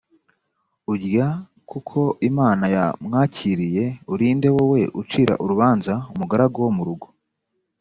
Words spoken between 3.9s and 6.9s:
uri nde wowe ucira urubanza umugaragu wo mu